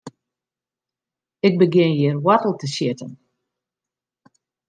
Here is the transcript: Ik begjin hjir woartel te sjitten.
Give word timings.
Ik 1.47 1.53
begjin 1.61 1.93
hjir 1.99 2.17
woartel 2.25 2.53
te 2.55 2.67
sjitten. 2.75 3.11